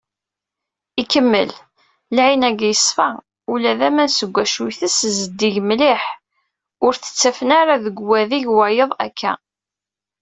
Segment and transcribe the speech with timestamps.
[1.01, 1.51] Ikemmel:
[2.15, 3.09] "Lεin-agi yeṣfa,
[3.51, 6.03] ula d aman seg wacu itess, zeddig mliḥ,
[6.85, 9.33] ur t-ttafen ara deg wadeg-wayeḍ akka."